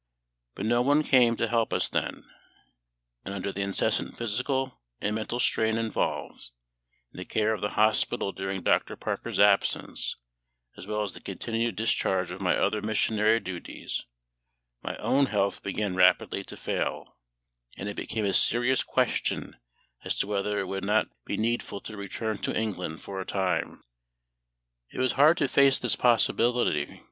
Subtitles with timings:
[0.55, 2.23] But no one came to help us then;
[3.23, 6.49] and under the incessant physical and mental strain involved,
[7.13, 8.95] in the care of the hospital during Dr.
[8.95, 10.15] Parker's absence,
[10.75, 14.03] as well as the continued discharge of my other missionary duties,
[14.81, 17.15] my own health began rapidly to fail,
[17.77, 19.55] and it became a serious question
[20.03, 23.83] as to whether it would not be needful to return to England for a time.
[24.91, 26.99] It was hard to face this possibility.